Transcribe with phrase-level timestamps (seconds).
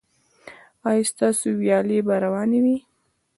[0.89, 2.77] ایا ستاسو ویالې به روانې وي؟